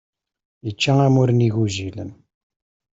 Yečča 0.65 0.93
amur 1.05 1.29
n 1.33 1.45
igujilen. 1.47 2.11